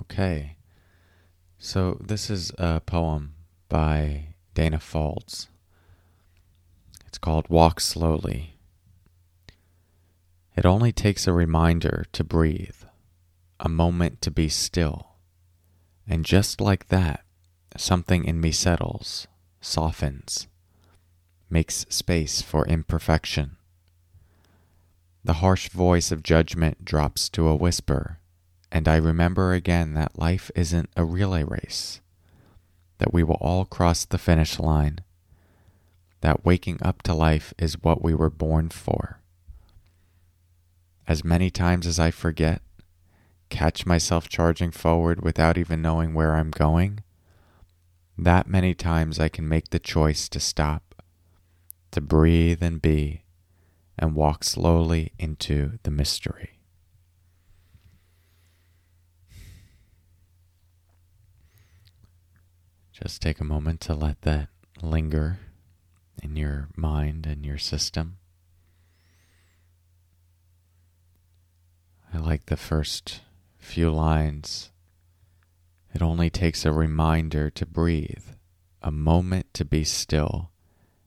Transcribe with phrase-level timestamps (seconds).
[0.00, 0.56] Okay.
[1.58, 3.34] So this is a poem
[3.68, 5.48] by Danna Faulds.
[7.06, 8.58] It's called Walk Slowly.
[10.56, 12.84] It only takes a reminder to breathe,
[13.60, 15.16] a moment to be still.
[16.06, 17.24] And just like that,
[17.76, 19.26] something in me settles,
[19.60, 20.46] softens,
[21.50, 23.56] makes space for imperfection.
[25.24, 28.18] The harsh voice of judgment drops to a whisper
[28.70, 32.00] and I remember again that life isn't a relay race,
[32.98, 35.00] that we will all cross the finish line,
[36.20, 39.20] that waking up to life is what we were born for.
[41.06, 42.62] As many times as I forget,
[43.48, 47.00] catch myself charging forward without even knowing where I'm going,
[48.18, 51.02] that many times I can make the choice to stop,
[51.92, 53.22] to breathe and be,
[53.98, 56.55] and walk slowly into the mystery.
[63.02, 64.48] Just take a moment to let that
[64.80, 65.38] linger
[66.22, 68.16] in your mind and your system.
[72.14, 73.20] I like the first
[73.58, 74.70] few lines.
[75.92, 78.24] It only takes a reminder to breathe,
[78.80, 80.50] a moment to be still,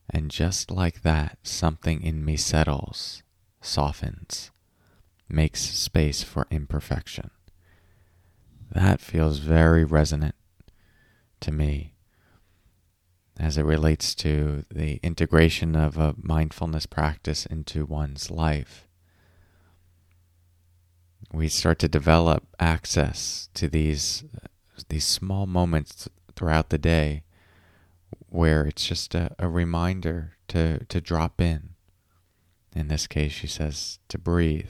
[0.08, 3.24] and just like that, something in me settles,
[3.62, 4.52] softens,
[5.28, 7.32] makes space for imperfection.
[8.72, 10.36] That feels very resonant
[11.42, 11.94] to me
[13.40, 18.88] as it relates to the integration of a mindfulness practice into one's life.
[21.32, 24.24] We start to develop access to these
[24.90, 27.24] these small moments throughout the day
[28.30, 31.70] where it's just a, a reminder to, to drop in.
[32.76, 34.70] In this case, she says to breathe,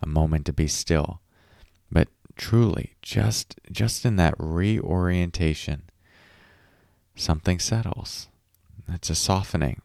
[0.00, 1.20] a moment to be still.
[1.90, 5.90] But truly, just just in that reorientation
[7.14, 8.28] something settles.
[8.88, 9.80] It's a softening.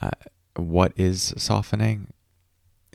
[0.00, 0.10] Uh,
[0.56, 2.12] what is softening?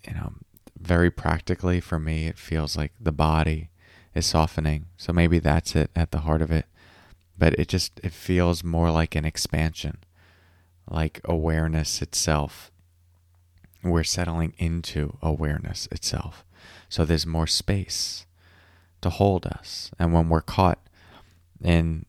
[0.07, 0.33] You know,
[0.79, 3.69] very practically for me, it feels like the body
[4.13, 4.87] is softening.
[4.97, 6.65] So maybe that's it at the heart of it.
[7.37, 9.97] But it just it feels more like an expansion,
[10.89, 12.71] like awareness itself.
[13.83, 16.45] We're settling into awareness itself.
[16.87, 18.27] So there's more space
[19.01, 19.89] to hold us.
[19.97, 20.79] And when we're caught
[21.63, 22.05] in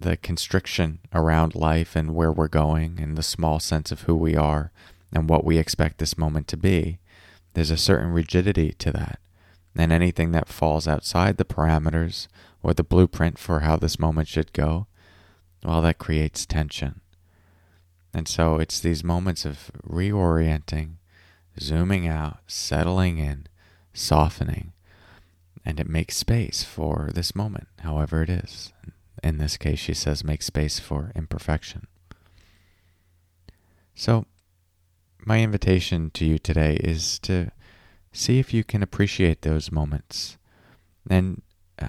[0.00, 4.34] the constriction around life and where we're going and the small sense of who we
[4.34, 4.72] are
[5.12, 6.98] and what we expect this moment to be,
[7.54, 9.18] there's a certain rigidity to that.
[9.76, 12.26] And anything that falls outside the parameters
[12.62, 14.86] or the blueprint for how this moment should go,
[15.64, 17.00] well, that creates tension.
[18.12, 20.94] And so it's these moments of reorienting,
[21.60, 23.46] zooming out, settling in,
[23.92, 24.72] softening,
[25.64, 28.72] and it makes space for this moment, however it is.
[29.22, 31.86] In this case, she says, make space for imperfection.
[33.94, 34.24] So,
[35.26, 37.50] my invitation to you today is to
[38.12, 40.38] see if you can appreciate those moments.
[41.08, 41.42] And
[41.80, 41.88] uh,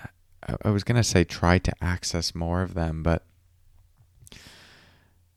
[0.64, 3.26] I was going to say try to access more of them, but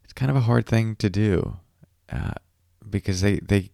[0.02, 1.58] it's kind of a hard thing to do
[2.10, 2.34] uh,
[2.88, 3.70] because they, they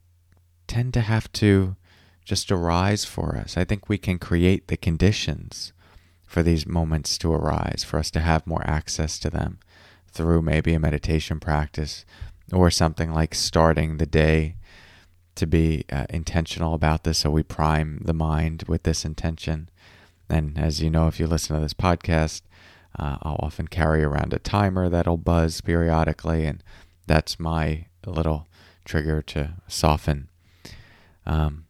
[0.67, 1.77] tend to have to
[2.25, 3.57] just arise for us.
[3.57, 5.73] I think we can create the conditions
[6.31, 9.59] for these moments to arise, for us to have more access to them
[10.13, 12.05] through maybe a meditation practice
[12.53, 14.55] or something like starting the day
[15.35, 17.19] to be uh, intentional about this.
[17.19, 19.71] So we prime the mind with this intention.
[20.29, 22.43] And as you know, if you listen to this podcast,
[22.97, 26.63] uh, I'll often carry around a timer that'll buzz periodically, and
[27.09, 28.47] that's my little
[28.85, 30.29] trigger to soften.
[31.27, 31.67] Um,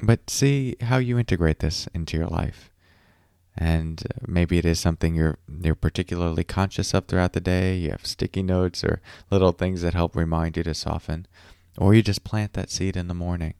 [0.00, 2.71] but see how you integrate this into your life
[3.56, 7.76] and uh, maybe it is something you're you're particularly conscious of throughout the day.
[7.76, 9.00] You have sticky notes or
[9.30, 11.26] little things that help remind you to soften,
[11.76, 13.54] or you just plant that seed in the morning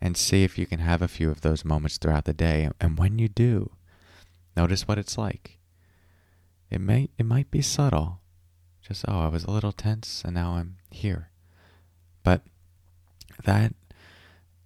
[0.00, 2.68] and see if you can have a few of those moments throughout the day.
[2.80, 3.70] And when you do,
[4.56, 5.58] notice what it's like.
[6.70, 8.20] It may it might be subtle,
[8.82, 11.30] just oh I was a little tense and now I'm here,
[12.24, 12.42] But
[13.44, 13.74] that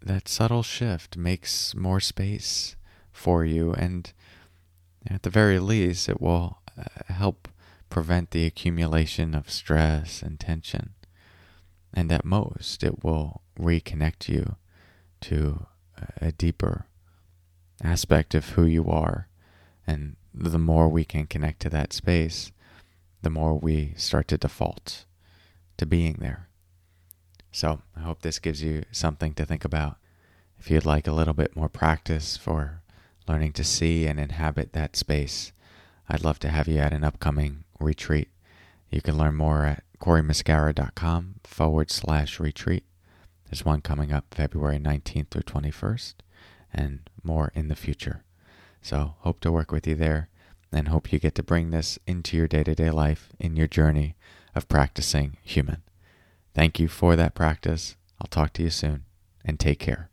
[0.05, 2.75] that subtle shift makes more space
[3.13, 4.13] for you and
[5.07, 7.49] at the very least it will uh, help
[7.91, 10.95] prevent the accumulation of stress and tension.
[11.93, 14.57] And at most, it will reconnect you
[15.23, 15.67] to
[16.21, 16.87] a deeper
[17.83, 19.29] aspect of who you are.
[19.87, 22.53] And the more we can connect to that space,
[23.23, 25.05] the more we start to default
[25.77, 26.49] to being there.
[27.51, 29.97] So I hope this gives you something to think about.
[30.59, 32.82] If you'd like a little bit more practice for
[33.29, 35.53] learning to see and inhabit that space,
[36.09, 38.29] I'd love to have you at an upcoming retreat.
[38.91, 42.85] You can learn more at corymuscara.com forward slash retreat.
[43.47, 46.15] There's one coming up February 19th through 21st,
[46.73, 48.25] and more in the future.
[48.81, 50.29] So, hope to work with you there,
[50.73, 53.69] and hope you get to bring this into your day to day life in your
[53.69, 54.17] journey
[54.55, 55.83] of practicing human.
[56.55, 57.97] Thank you for that practice.
[58.21, 59.05] I'll talk to you soon,
[59.45, 60.12] and take care.